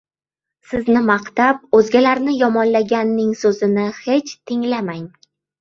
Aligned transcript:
Sizni 0.69 1.03
maqtab, 1.09 1.59
o‘zgalarni 1.81 2.35
yomonlaganning 2.37 3.39
so‘zini 3.43 3.87
hech 4.01 4.37
tinglamang. 4.53 5.09